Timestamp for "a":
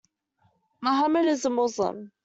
1.45-1.51